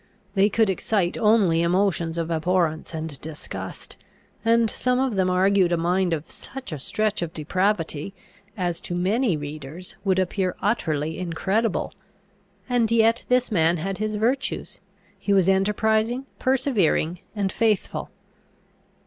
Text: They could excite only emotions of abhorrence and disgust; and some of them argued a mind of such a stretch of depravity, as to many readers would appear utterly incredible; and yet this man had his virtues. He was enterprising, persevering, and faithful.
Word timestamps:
They 0.33 0.49
could 0.49 0.67
excite 0.67 1.15
only 1.15 1.61
emotions 1.61 2.17
of 2.17 2.31
abhorrence 2.31 2.91
and 2.91 3.21
disgust; 3.21 3.97
and 4.43 4.67
some 4.67 4.97
of 4.97 5.13
them 5.13 5.29
argued 5.29 5.71
a 5.71 5.77
mind 5.77 6.11
of 6.11 6.25
such 6.25 6.71
a 6.71 6.79
stretch 6.79 7.21
of 7.21 7.33
depravity, 7.33 8.15
as 8.57 8.81
to 8.81 8.95
many 8.95 9.37
readers 9.37 9.95
would 10.03 10.17
appear 10.17 10.55
utterly 10.59 11.19
incredible; 11.19 11.93
and 12.67 12.89
yet 12.89 13.25
this 13.29 13.51
man 13.51 13.77
had 13.77 13.99
his 13.99 14.15
virtues. 14.15 14.79
He 15.19 15.33
was 15.33 15.47
enterprising, 15.47 16.25
persevering, 16.39 17.19
and 17.35 17.51
faithful. 17.51 18.09